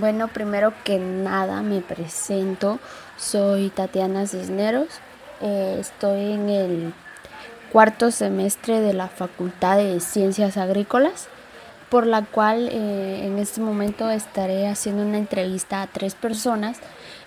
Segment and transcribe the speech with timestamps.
[0.00, 2.78] Bueno, primero que nada me presento.
[3.18, 4.88] Soy Tatiana Cisneros.
[5.42, 6.94] Eh, estoy en el
[7.70, 11.28] cuarto semestre de la Facultad de Ciencias Agrícolas,
[11.90, 16.78] por la cual eh, en este momento estaré haciendo una entrevista a tres personas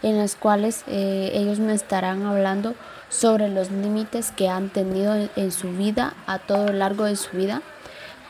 [0.02, 2.74] en las cuales eh, ellos me estarán hablando
[3.08, 7.38] sobre los límites que han tenido en su vida a todo lo largo de su
[7.38, 7.62] vida,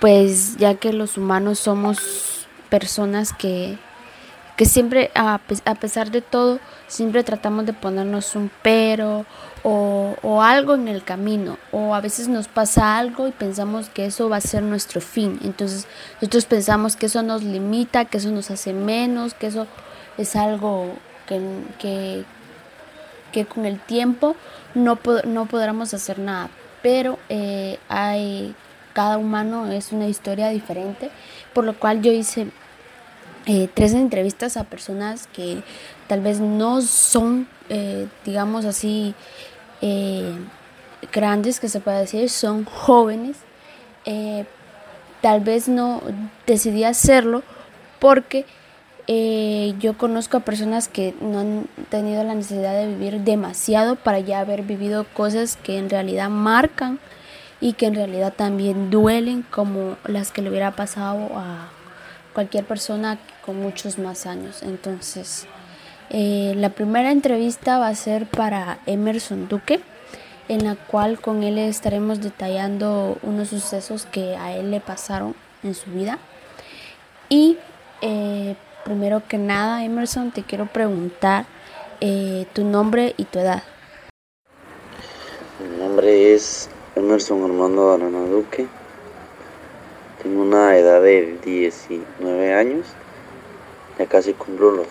[0.01, 3.77] pues ya que los humanos somos personas que
[4.55, 5.39] que siempre, a,
[5.79, 9.25] pesar de todo, siempre tratamos de ponernos un pero
[9.63, 14.05] o, o, algo en el camino, o a veces nos pasa algo y pensamos que
[14.05, 15.39] eso va a ser nuestro fin.
[15.43, 19.65] Entonces, nosotros pensamos que eso nos limita, que eso nos hace menos, que eso
[20.17, 20.93] es algo
[21.27, 21.41] que,
[21.79, 22.23] que,
[23.31, 24.35] que con el tiempo
[24.75, 26.49] no, no podremos hacer nada.
[26.81, 28.53] Pero eh, hay,
[28.93, 31.09] cada humano es una historia diferente,
[31.53, 32.47] por lo cual yo hice
[33.45, 35.63] eh, tres entrevistas a personas que
[36.07, 39.15] tal vez no son, eh, digamos así,
[39.81, 40.33] eh,
[41.11, 43.37] grandes, que se puede decir, son jóvenes.
[45.21, 46.01] tal vez no
[46.45, 47.43] decidí hacerlo
[47.99, 48.45] porque
[49.79, 54.39] yo conozco a personas que no han tenido la necesidad de vivir demasiado para ya
[54.39, 56.99] haber vivido cosas que en realidad marcan
[57.61, 61.69] y que en realidad también duelen como las que le hubiera pasado a
[62.33, 64.63] cualquier persona con muchos más años.
[64.63, 65.47] Entonces,
[66.09, 69.79] eh, la primera entrevista va a ser para Emerson Duque,
[70.47, 75.73] en la cual con él estaremos detallando unos sucesos que a él le pasaron en
[75.73, 76.19] su vida.
[77.29, 77.57] Y
[78.01, 81.45] eh, primero que nada, Emerson, te quiero preguntar
[82.01, 83.63] eh, tu nombre y tu edad.
[85.59, 88.67] Mi nombre es Emerson Armando Arana Duque.
[90.23, 92.87] Tengo una edad de 19 años.
[93.99, 94.87] Ya casi cumplo los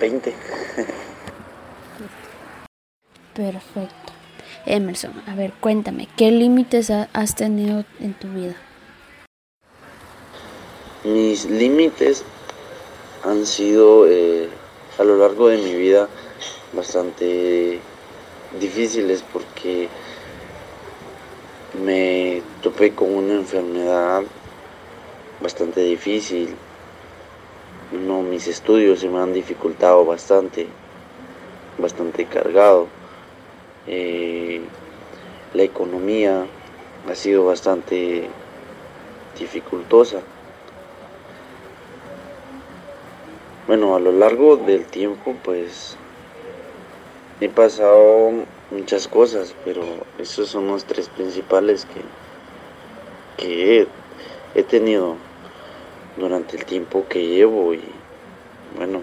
[0.00, 0.32] 20.
[3.34, 4.12] Perfecto.
[4.64, 8.56] Emerson, a ver, cuéntame, ¿qué límites has tenido en tu vida?
[11.04, 12.24] Mis límites
[13.24, 14.48] han sido eh,
[14.98, 16.08] a lo largo de mi vida
[16.72, 17.78] bastante
[18.58, 19.88] difíciles porque
[21.84, 24.22] me topé con una enfermedad
[25.40, 26.54] bastante difícil.
[27.92, 30.66] No, mis estudios se me han dificultado bastante,
[31.78, 32.88] bastante cargado.
[33.86, 34.60] Eh,
[35.54, 36.46] la economía
[37.08, 38.28] ha sido bastante
[39.38, 40.20] dificultosa.
[43.66, 45.96] Bueno, a lo largo del tiempo pues
[47.40, 48.30] he pasado
[48.70, 49.82] muchas cosas, pero
[50.18, 53.86] esos son los tres principales que, que he
[54.56, 55.16] he tenido
[56.16, 57.84] durante el tiempo que llevo y
[58.74, 59.02] bueno,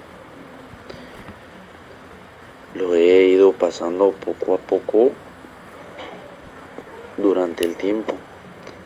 [2.74, 5.12] lo he ido pasando poco a poco
[7.18, 8.16] durante el tiempo,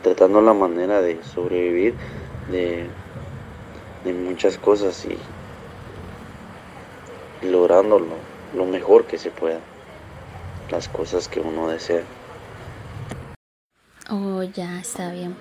[0.03, 1.95] tratando la manera de sobrevivir
[2.51, 2.89] de,
[4.03, 5.17] de muchas cosas y,
[7.47, 8.15] logrando lo,
[8.53, 9.61] lo mejor que se pueda,
[10.69, 12.03] las cosas que uno desea.
[14.09, 15.35] Oh, ya está bien.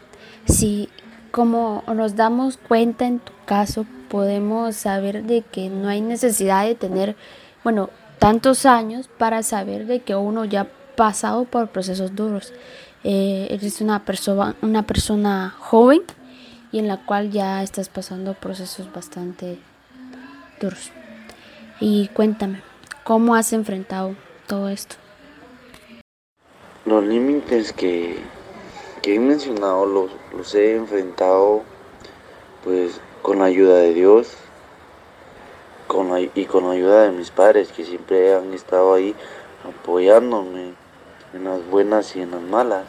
[0.44, 0.88] Sí,
[1.36, 6.74] como nos damos cuenta en tu caso, podemos saber de que no hay necesidad de
[6.74, 7.14] tener,
[7.62, 12.54] bueno, tantos años para saber de que uno ya ha pasado por procesos duros.
[13.04, 16.00] Eh, eres una persona, una persona joven
[16.72, 19.58] y en la cual ya estás pasando procesos bastante
[20.58, 20.90] duros.
[21.80, 22.62] Y cuéntame,
[23.04, 24.14] ¿cómo has enfrentado
[24.46, 24.96] todo esto?
[26.86, 28.22] Los límites que
[29.06, 31.62] que he mencionado los, los he enfrentado
[32.64, 34.34] pues con la ayuda de Dios
[35.86, 39.14] con y con la ayuda de mis padres que siempre han estado ahí
[39.62, 40.74] apoyándome
[41.32, 42.86] en las buenas y en las malas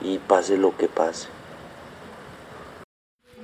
[0.00, 1.28] y pase lo que pase.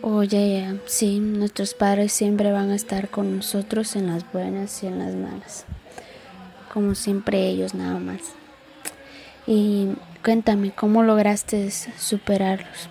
[0.00, 4.86] Oye, ya, sí, nuestros padres siempre van a estar con nosotros en las buenas y
[4.86, 5.66] en las malas,
[6.72, 8.22] como siempre ellos nada más.
[9.46, 9.90] Y
[10.24, 12.88] Cuéntame, ¿cómo lograste superarlos?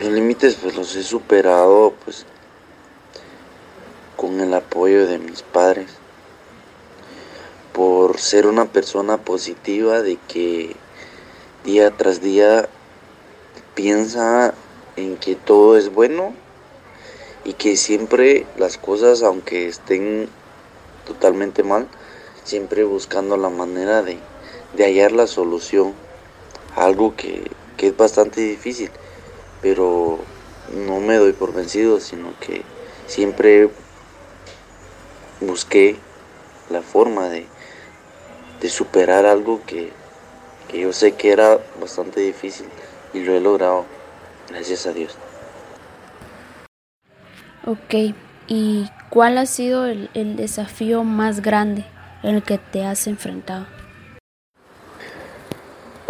[0.00, 2.26] Los límites pues los he superado pues
[4.16, 5.92] con el apoyo de mis padres.
[7.72, 10.74] Por ser una persona positiva de que
[11.64, 12.68] día tras día
[13.76, 14.52] piensa
[14.96, 16.34] en que todo es bueno
[17.44, 20.28] y que siempre las cosas aunque estén
[21.06, 21.86] totalmente mal,
[22.42, 24.18] siempre buscando la manera de
[24.76, 25.94] de hallar la solución
[26.76, 28.90] algo que, es bastante difícil,
[29.62, 30.18] pero
[30.74, 32.62] no me doy por vencido, sino que
[33.06, 33.70] siempre
[35.40, 35.96] busqué
[36.70, 37.46] la forma de,
[38.60, 39.92] de superar algo que,
[40.68, 42.66] que yo sé que era bastante difícil
[43.14, 43.84] y lo he logrado,
[44.48, 45.16] gracias a Dios.
[47.64, 48.14] Ok,
[48.48, 51.84] ¿y cuál ha sido el, el desafío más grande
[52.22, 53.75] en el que te has enfrentado?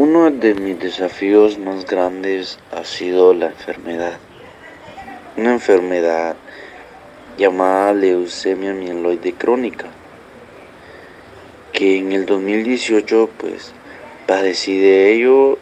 [0.09, 4.17] Uno de mis desafíos más grandes ha sido la enfermedad.
[5.37, 6.37] Una enfermedad
[7.37, 9.87] llamada leucemia mieloide crónica,
[11.73, 13.73] que en el 2018 pues
[14.29, 15.59] padecí de ello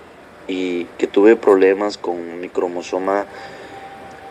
[0.47, 3.25] y que tuve problemas con mi cromosoma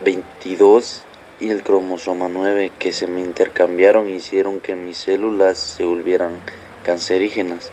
[0.04, 1.02] 22
[1.40, 6.38] y el cromosoma 9 que se me intercambiaron hicieron que mis células se volvieran
[6.84, 7.72] cancerígenas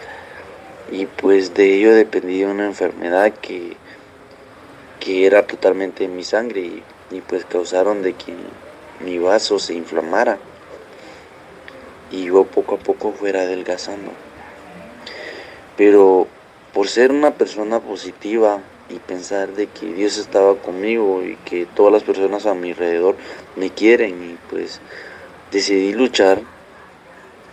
[0.92, 3.78] y pues de ello dependía una enfermedad que,
[5.00, 8.34] que era totalmente en mi sangre y, pues causaron de que
[9.04, 10.38] mi vaso se inflamara
[12.12, 14.12] y yo poco a poco fuera adelgazando.
[15.78, 16.28] Pero
[16.74, 18.60] por ser una persona positiva
[18.90, 23.16] y pensar de que Dios estaba conmigo y que todas las personas a mi alrededor
[23.56, 24.82] me quieren y pues
[25.52, 26.42] decidí luchar,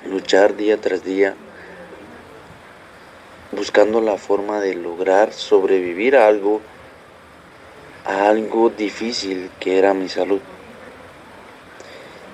[0.09, 1.37] luchar día tras día
[3.53, 6.61] buscando la forma de lograr sobrevivir a algo,
[8.05, 10.41] a algo difícil que era mi salud.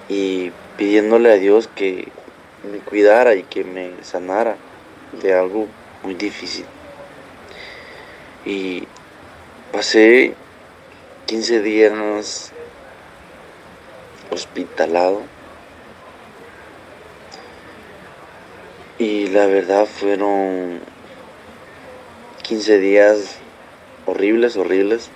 [0.09, 2.09] Y pidiéndole a Dios que
[2.71, 4.57] me cuidara y que me sanara
[5.23, 5.67] de algo
[6.03, 6.67] muy difícil.
[8.45, 8.87] Y
[9.73, 10.35] pasé
[11.27, 12.53] 15 días
[14.31, 15.23] hospitalado.
[18.99, 20.81] Y la verdad fueron
[22.45, 23.37] 15 días
[24.07, 25.11] horribles, horribles.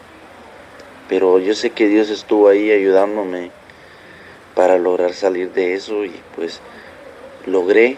[1.08, 3.50] Pero yo sé que Dios estuvo ahí ayudándome
[4.54, 6.60] para lograr salir de eso y pues
[7.46, 7.96] logré,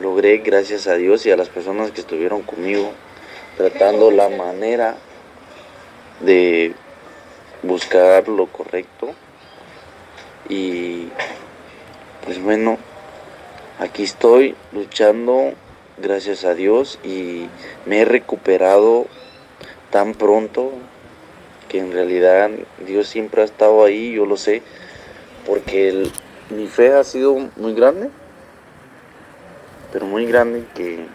[0.00, 2.92] logré gracias a Dios y a las personas que estuvieron conmigo
[3.56, 4.96] tratando la manera
[6.20, 6.74] de
[7.62, 9.14] buscar lo correcto
[10.48, 11.08] y
[12.24, 12.78] pues bueno,
[13.78, 15.54] aquí estoy luchando
[16.02, 17.48] gracias a Dios, y
[17.86, 19.06] me he recuperado
[19.90, 20.72] tan pronto
[21.68, 22.50] que en realidad
[22.86, 24.62] Dios siempre ha estado ahí, yo lo sé,
[25.46, 26.10] porque
[26.50, 28.10] mi fe ha sido muy grande,
[29.92, 31.06] pero muy grande que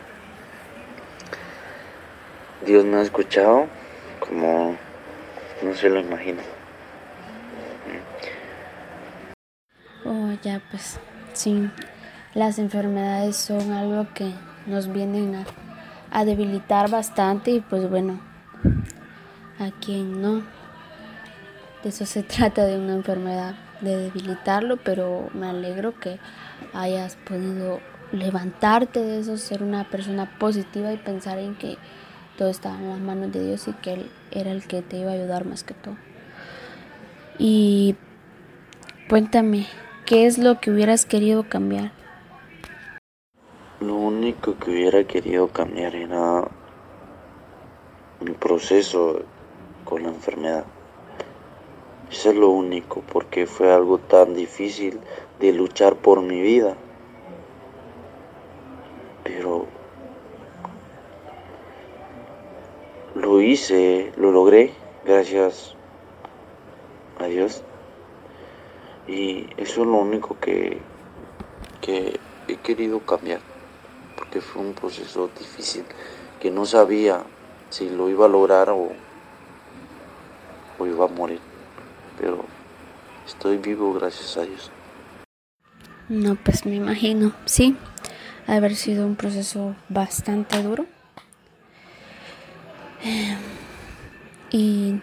[2.66, 3.68] Dios me ha escuchado
[4.19, 4.75] como
[5.62, 6.42] no se lo imagina.
[10.06, 11.00] Oh, ya pues,
[11.34, 11.69] sí,
[12.34, 14.31] las enfermedades son algo que
[14.68, 15.46] nos vienen
[16.12, 18.19] a, debilitar bastante y pues bueno,
[19.60, 20.44] a quien no.
[21.84, 26.19] De eso se trata de una enfermedad, de debilitarlo, pero me alegro que
[26.74, 27.80] hayas podido
[28.12, 31.78] levantarte de eso, ser una persona positiva y pensar en que
[32.38, 35.12] todo estaba en las manos de Dios y que Él era el que te iba
[35.12, 35.98] a ayudar más que todo.
[37.40, 37.96] Y
[39.10, 39.68] cuéntame,
[40.06, 41.92] ¿qué es lo que hubieras querido cambiar?
[43.79, 46.47] Lo único que hubiera querido cambiar era
[48.22, 49.22] mi proceso
[49.86, 50.65] con la enfermedad.
[52.10, 55.00] Eso es lo único, porque fue algo tan difícil
[55.39, 56.75] de luchar por mi vida.
[59.24, 59.67] Pero
[63.13, 64.74] lo hice, lo logré,
[65.05, 65.75] gracias
[67.19, 67.62] a Dios.
[69.07, 70.79] Y eso es lo único que,
[71.79, 73.57] que he querido cambiar
[74.41, 75.84] fue un proceso difícil
[76.39, 77.24] que no sabía
[77.70, 78.91] si lo iba a lograr o,
[80.86, 81.39] iba a morir.
[82.20, 82.46] Pero
[83.25, 84.72] estoy vivo gracias a Dios.
[86.10, 87.75] No, pues me imagino, sí,
[88.48, 90.86] haber sido un proceso bastante duro.
[94.50, 95.01] ¿Y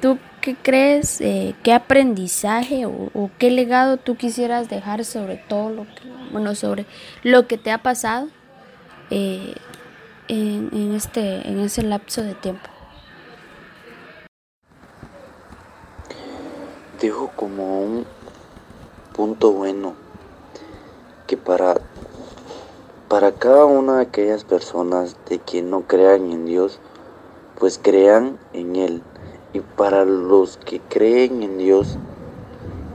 [0.00, 1.20] tú qué crees?
[1.20, 6.54] Eh, ¿Qué aprendizaje o, o, qué legado tú quisieras dejar sobre todo lo que bueno,
[6.54, 6.86] sobre
[7.22, 8.28] lo que te ha pasado
[9.10, 9.54] eh,
[10.28, 12.68] en, en, este, en ese lapso de tiempo.
[17.00, 18.06] Dejo como un
[19.14, 19.94] punto bueno
[21.26, 21.74] que para,
[23.08, 26.80] para cada una de aquellas personas de quien no crean en Dios,
[27.58, 29.02] pues crean en Él.
[29.52, 31.98] Y para los que creen en Dios,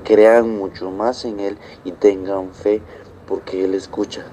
[0.03, 2.81] crean mucho más en Él y tengan fe
[3.27, 4.25] porque Él escucha.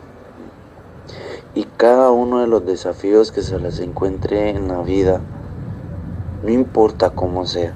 [1.54, 5.20] Y cada uno de los desafíos que se les encuentre en la vida,
[6.42, 7.74] no importa cómo sea,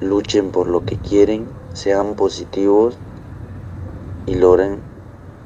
[0.00, 2.96] luchen por lo que quieren sean positivos
[4.26, 4.80] y logren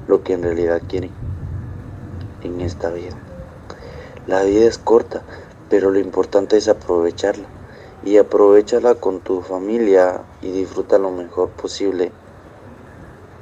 [0.09, 1.11] lo que en realidad quieren
[2.43, 3.17] en esta vida.
[4.27, 5.23] La vida es corta,
[5.69, 7.47] pero lo importante es aprovecharla
[8.05, 12.13] y aprovechala con tu familia y disfruta lo mejor posible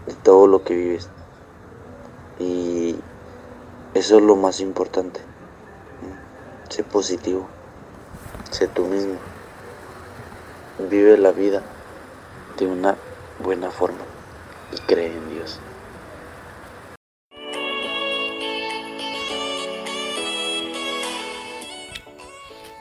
[0.07, 1.09] de todo lo que vives.
[2.39, 2.97] Y
[3.95, 5.21] eso es lo más importante.
[6.71, 7.47] Sé positivo,
[8.51, 9.17] sé tú mismo.
[10.91, 11.63] Vive la vida
[12.59, 12.97] de una
[13.45, 14.01] buena forma
[14.73, 15.61] y cree en Dios.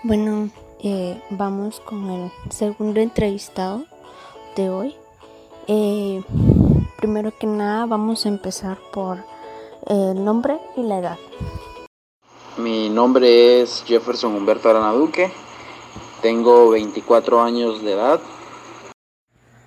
[0.04, 0.50] Bueno,
[0.80, 3.84] eh, vamos con el segundo entrevistado
[4.56, 4.96] de hoy.
[5.68, 6.24] Eh,
[6.98, 9.20] primero que nada vamos a empezar por
[9.88, 11.18] el nombre y la edad.
[12.58, 15.32] Mi nombre es Jefferson Humberto Arana Duque,
[16.22, 18.20] tengo 24 años de edad.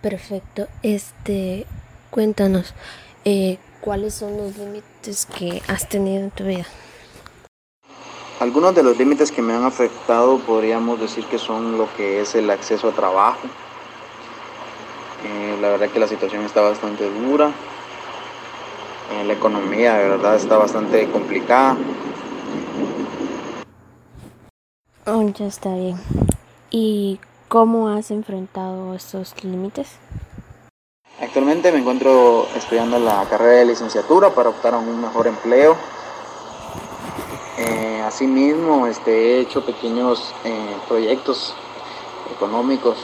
[0.00, 1.66] Perfecto, este,
[2.10, 2.74] cuéntanos,
[3.24, 6.66] eh, ¿cuáles son los límites que has tenido en tu vida?
[8.40, 12.34] Algunos de los límites que me han afectado podríamos decir que son lo que es
[12.34, 13.48] el acceso a trabajo.
[15.24, 17.52] Eh, la verdad que la situación está bastante dura.
[19.10, 21.76] Eh, la economía de verdad está bastante complicada.
[25.06, 26.00] Oh, ya está bien.
[26.70, 29.98] ¿Y cómo has enfrentado estos límites?
[31.20, 35.76] Actualmente me encuentro estudiando la carrera de licenciatura para optar a un mejor empleo.
[37.58, 41.54] Eh, asimismo, este, he hecho pequeños eh, proyectos
[42.34, 42.96] económicos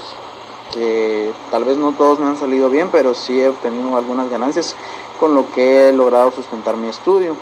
[0.73, 4.75] que tal vez no todos me han salido bien, pero sí he obtenido algunas ganancias
[5.20, 7.36] con lo que he logrado sustentar mi estudio.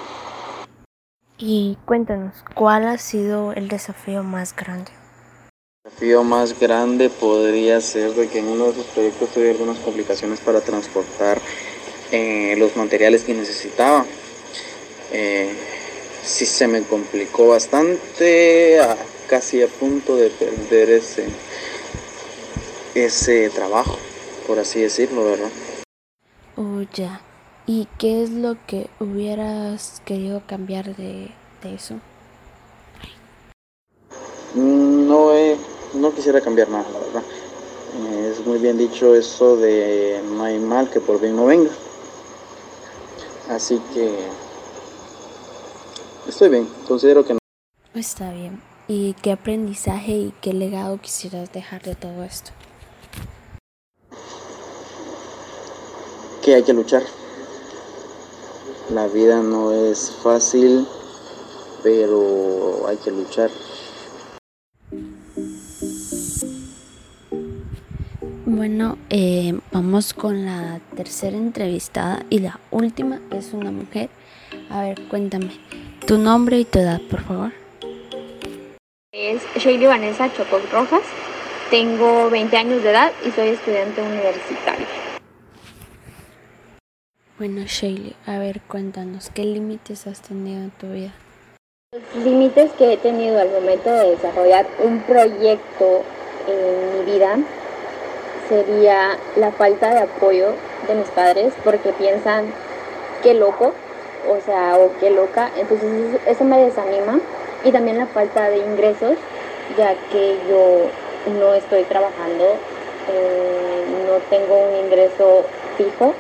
[1.39, 4.91] Y cuéntanos, ¿cuál ha sido el desafío más grande?
[5.85, 9.79] El desafío más grande podría ser de que en uno de esos proyectos tuve algunas
[9.79, 11.41] complicaciones para transportar
[12.11, 14.05] eh, los materiales que necesitaba.
[15.13, 15.57] Eh,
[16.25, 18.81] sí se me complicó bastante,
[19.29, 21.29] casi a punto de perder ese,
[22.97, 23.97] ese trabajo,
[24.49, 25.51] por así decirlo, ¿verdad?
[26.57, 27.21] Oh, ya.
[27.69, 31.31] ¿Y qué es lo que hubieras querido cambiar de,
[31.63, 31.97] de eso?
[34.55, 35.31] No,
[35.93, 37.23] no quisiera cambiar nada, la verdad.
[38.09, 41.71] Eh, es muy bien dicho eso de no hay mal que por bien no venga.
[43.51, 44.17] Así que
[46.27, 47.39] Estoy bien, considero que no.
[47.95, 48.63] Está bien.
[48.87, 52.51] ¿Y qué aprendizaje y qué legado quisieras dejar de todo esto?
[56.43, 57.03] Que hay que luchar.
[58.91, 60.87] La vida no es fácil,
[61.83, 63.51] pero hay que luchar.
[68.47, 74.09] Bueno, eh, vamos con la tercera entrevistada y la última es una mujer.
[74.71, 75.51] A ver, cuéntame,
[76.07, 77.53] tu nombre y tu edad, por favor.
[79.13, 80.31] Es Shaylee Vanessa
[80.73, 81.03] Rojas,
[81.71, 85.08] tengo 20 años de edad y soy estudiante universitaria.
[87.39, 91.13] Bueno, Shaylee, a ver, cuéntanos, ¿qué límites has tenido en tu vida?
[91.93, 96.03] Los límites que he tenido al momento de desarrollar un proyecto
[96.49, 97.39] en mi vida
[98.49, 100.53] sería la falta de apoyo
[100.89, 102.53] de mis padres porque piensan
[103.23, 103.73] que loco
[104.29, 105.51] o sea, o qué loca.
[105.57, 107.21] Entonces eso me desanima.
[107.65, 109.17] Y también la falta de ingresos,
[109.77, 110.89] ya que yo
[111.39, 112.45] no estoy trabajando,
[113.13, 115.45] eh, no tengo un ingreso
[115.77, 116.15] fijo.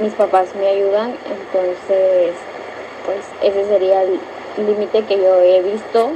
[0.00, 2.34] Mis papás me ayudan, entonces
[3.06, 4.18] pues ese sería el
[4.58, 6.10] límite que yo he visto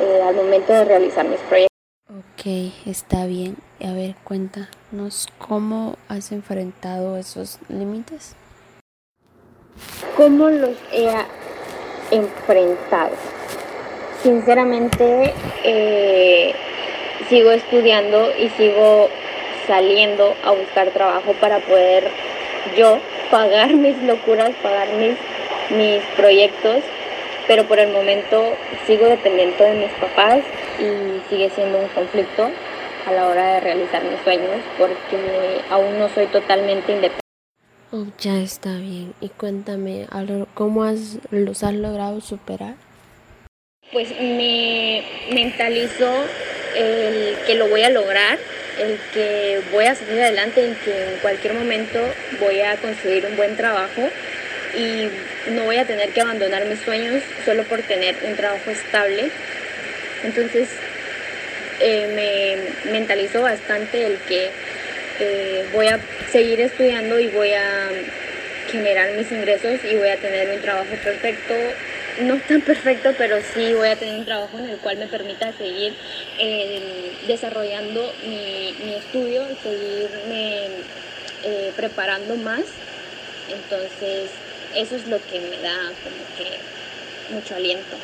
[0.00, 1.68] eh, al momento de realizar mis proyectos.
[2.08, 3.56] Ok, está bien.
[3.84, 8.34] A ver, cuéntanos cómo has enfrentado esos límites.
[10.16, 11.10] ¿Cómo los he
[12.10, 13.14] enfrentado?
[14.22, 16.54] Sinceramente, eh,
[17.28, 19.08] sigo estudiando y sigo
[19.66, 22.10] saliendo a buscar trabajo para poder
[22.76, 22.98] yo
[23.30, 25.16] pagar mis locuras, pagar mis,
[25.76, 26.82] mis proyectos,
[27.46, 28.54] pero por el momento
[28.86, 30.40] sigo dependiendo de mis papás
[30.78, 32.50] y sigue siendo un conflicto
[33.06, 37.20] a la hora de realizar mis sueños porque aún no soy totalmente independiente.
[37.92, 39.14] Oh, ya está bien.
[39.20, 40.06] Y cuéntame,
[40.54, 42.74] ¿cómo has, los has logrado superar?
[43.92, 46.10] Pues me mentalizo
[46.74, 48.38] el que lo voy a lograr,
[48.78, 52.00] el que voy a salir adelante, en que en cualquier momento
[52.40, 54.08] voy a conseguir un buen trabajo
[54.76, 55.08] y
[55.52, 59.30] no voy a tener que abandonar mis sueños solo por tener un trabajo estable.
[60.24, 60.68] Entonces
[61.80, 64.50] eh, me mentalizo bastante el que
[65.20, 66.00] eh, voy a
[66.30, 67.88] seguir estudiando y voy a
[68.70, 71.54] generar mis ingresos y voy a tener un trabajo perfecto.
[72.20, 75.52] No tan perfecto, pero sí voy a tener un trabajo en el cual me permita
[75.52, 75.94] seguir
[76.38, 80.66] eh, desarrollando mi, mi, estudio, seguirme
[81.44, 82.62] eh, preparando más.
[83.50, 84.30] Entonces,
[84.76, 87.96] eso es lo que me da como que mucho aliento.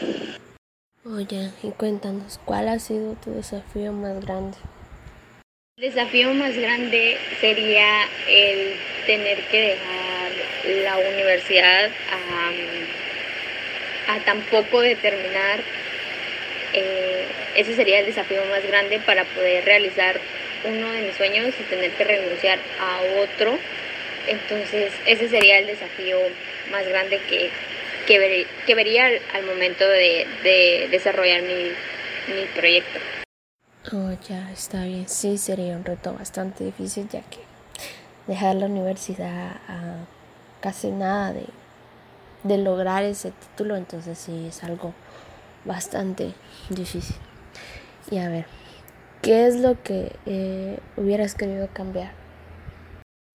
[1.05, 4.59] Oye, y cuéntanos, ¿cuál ha sido tu desafío más grande?
[5.77, 8.75] El desafío más grande sería el
[9.07, 10.11] tener que dejar
[10.85, 12.51] la universidad a,
[14.15, 15.61] a tan poco de terminar.
[16.73, 17.27] Eh,
[17.57, 20.21] ese sería el desafío más grande para poder realizar
[20.65, 23.59] uno de mis sueños y tener que renunciar a otro.
[24.27, 26.19] Entonces ese sería el desafío
[26.71, 27.51] más grande que,
[28.07, 31.73] que, vería al, momento de, desarrollar mi,
[32.35, 33.01] mi proyecto.
[33.93, 35.09] Oh, ya está bien.
[35.09, 37.39] Sí, sería un reto bastante difícil ya que
[38.27, 40.07] dejar la universidad a
[40.61, 41.45] casi nada de,
[42.43, 44.95] de lograr ese título, entonces sí es algo
[45.65, 46.33] bastante
[46.69, 47.17] difícil.
[48.11, 48.47] Y a ver,
[49.23, 52.13] ¿qué es lo que eh, hubieras querido cambiar?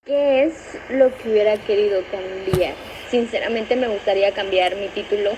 [0.05, 2.73] ¿Qué es lo que hubiera querido cambiar?
[3.09, 5.31] Sinceramente me gustaría cambiar mi título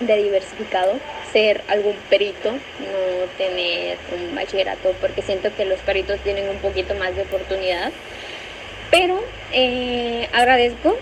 [0.00, 0.92] de diversificado
[1.32, 6.94] ser algún perito, no tener un bachillerato, porque siento que los peritos tienen un poquito
[6.94, 7.92] más de oportunidad.
[8.90, 9.20] Pero
[9.52, 10.96] eh, agradezco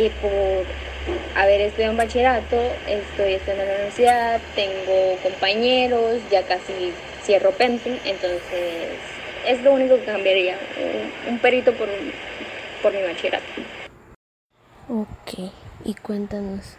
[0.00, 0.64] que por
[1.36, 2.56] haber estudiado un bachillerato,
[2.88, 6.92] estoy estudiando en la universidad, tengo compañeros, ya casi
[7.22, 8.88] cierro pensum, entonces
[9.46, 10.56] es lo único que cambiaría,
[11.28, 11.88] un, perito por,
[12.82, 13.44] por mi bachillerato.
[14.88, 15.50] Ok,
[15.84, 16.76] y cuéntanos,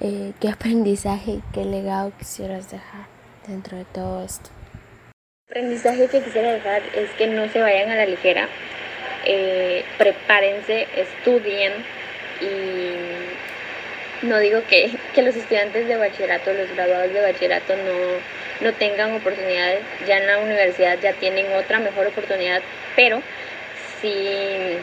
[0.00, 3.06] eh, ¿qué aprendizaje y qué legado quisieras dejar
[3.46, 4.50] dentro de todo esto?
[5.48, 8.46] El aprendizaje que quisiera dejar es que no se vayan a la ligera,
[9.24, 11.72] eh, prepárense, estudien
[12.42, 18.72] y no digo que, que, los estudiantes de bachillerato, los graduados de bachillerato no, no
[18.74, 22.62] tengan oportunidades, ya en la universidad ya tienen otra mejor oportunidad,
[22.94, 23.22] pero
[24.00, 24.76] sí,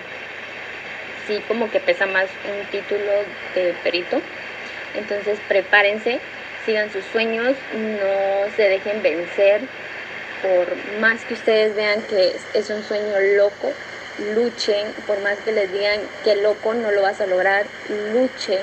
[1.28, 3.12] sí como que pesa más un título
[3.56, 4.22] de perito.
[4.95, 6.19] Entonces prepárense,
[6.65, 9.62] sigan sus sueños, no se dejen vencer,
[10.41, 13.72] por más que ustedes vean que es un sueño loco,
[14.36, 17.66] luchen, por más que les digan que loco no lo vas a lograr,
[18.14, 18.62] luchen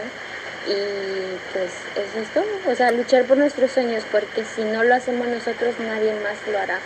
[0.67, 1.73] y pues
[2.17, 6.13] es todo, o sea, luchar por nuestros sueños, porque si no lo hacemos nosotros, nadie
[6.21, 6.79] más lo hará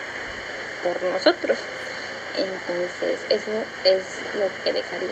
[0.83, 1.59] por nosotros.
[2.37, 3.51] Entonces, eso
[3.85, 4.05] es
[4.39, 5.11] lo que dejaría.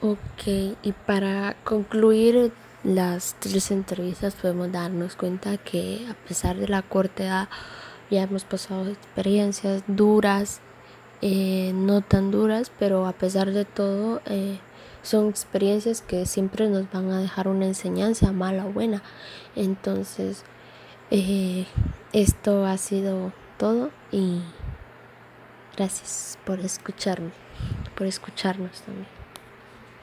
[0.00, 2.52] Ok, y para concluir
[2.84, 7.48] las tres entrevistas podemos darnos cuenta que a pesar de la corta edad
[8.10, 10.60] ya hemos pasado experiencias duras,
[11.26, 14.58] eh, no tan duras, pero a pesar de todo eh,
[15.00, 19.02] son experiencias que siempre nos van a dejar una enseñanza, mala o buena.
[19.56, 20.44] Entonces,
[21.10, 21.64] eh,
[22.12, 24.42] esto ha sido todo y
[25.74, 27.30] gracias por escucharme,
[27.96, 29.13] por escucharnos también.